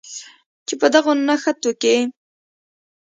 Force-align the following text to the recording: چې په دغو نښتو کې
چې 0.67 0.73
په 0.79 0.87
دغو 0.93 1.11
نښتو 1.27 1.71
کې 1.81 1.95